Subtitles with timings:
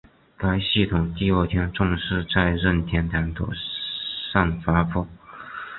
[0.35, 3.45] 该系统第二天正式在任天堂的
[4.33, 5.05] 上发布。